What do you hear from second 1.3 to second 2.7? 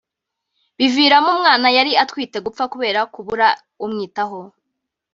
umwana yari atwitwe gupfa